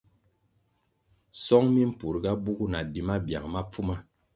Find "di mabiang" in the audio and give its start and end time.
2.91-3.47